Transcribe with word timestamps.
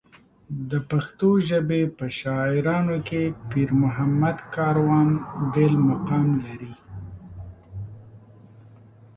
د 0.69 0.71
پښتو 0.89 1.29
ژبې 1.49 1.81
په 1.97 2.05
شاعرانو 2.19 2.97
کې 3.07 3.21
پېرمحمد 3.49 4.37
کاروان 4.55 5.09
بېل 5.51 5.73
مقام 5.89 6.27
لري. 6.45 6.73